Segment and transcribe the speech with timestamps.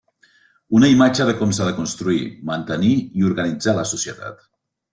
[0.79, 4.43] Una imatge de com s'ha de construir, mantenir i organitzar la societat.